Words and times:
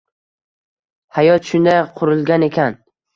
Hayot 1.17 1.45
shunday 1.51 1.83
qurilgan 1.99 2.47
ekan. 2.49 2.81